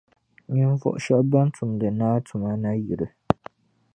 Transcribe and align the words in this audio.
Ninvuɣu 0.51 0.89
shεba 1.03 1.23
ban 1.31 1.47
tumdi 1.55 1.87
Naa 1.99 2.17
tuma 2.27 2.51
nayili 2.61 3.07